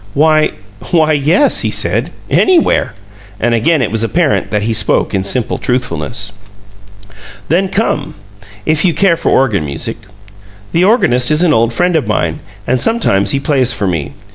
"Why 0.15 0.53
why 0.89 1.13
yes," 1.13 1.59
he 1.61 1.69
said. 1.69 2.11
"Anywhere!" 2.27 2.95
And 3.39 3.53
again 3.53 3.83
it 3.83 3.91
was 3.91 4.03
apparent 4.03 4.49
that 4.49 4.63
he 4.63 4.73
spoke 4.73 5.13
in 5.13 5.23
simple 5.23 5.59
truthfulness. 5.59 6.31
"Then 7.49 7.69
come 7.69 8.15
if 8.65 8.83
you 8.83 8.95
care 8.95 9.15
for 9.15 9.29
organ 9.29 9.63
music. 9.63 9.97
The 10.71 10.83
organist 10.83 11.29
is 11.29 11.43
an 11.43 11.53
old 11.53 11.71
friend 11.71 11.95
of 11.95 12.07
mine, 12.07 12.39
and 12.65 12.81
sometimes 12.81 13.29
he 13.29 13.39
plays 13.39 13.73
for 13.73 13.85
me. 13.85 14.15